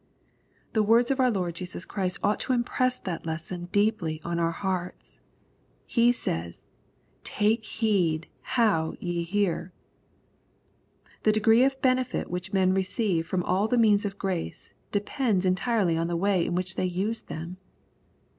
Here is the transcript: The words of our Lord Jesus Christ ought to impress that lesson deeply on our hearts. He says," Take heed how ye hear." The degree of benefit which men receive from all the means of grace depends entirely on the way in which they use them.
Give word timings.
The 0.73 0.81
words 0.81 1.11
of 1.11 1.19
our 1.19 1.29
Lord 1.29 1.53
Jesus 1.53 1.85
Christ 1.85 2.17
ought 2.23 2.39
to 2.39 2.53
impress 2.53 2.99
that 2.99 3.23
lesson 3.27 3.65
deeply 3.65 4.19
on 4.25 4.39
our 4.39 4.49
hearts. 4.49 5.19
He 5.85 6.11
says," 6.11 6.63
Take 7.37 7.63
heed 7.63 8.25
how 8.41 8.95
ye 8.99 9.21
hear." 9.21 9.71
The 11.21 11.31
degree 11.31 11.63
of 11.63 11.79
benefit 11.83 12.31
which 12.31 12.51
men 12.51 12.73
receive 12.73 13.27
from 13.27 13.43
all 13.43 13.67
the 13.67 13.77
means 13.77 14.03
of 14.03 14.17
grace 14.17 14.73
depends 14.91 15.45
entirely 15.45 15.95
on 15.97 16.07
the 16.07 16.17
way 16.17 16.47
in 16.47 16.55
which 16.55 16.73
they 16.77 16.85
use 16.85 17.21
them. 17.21 17.57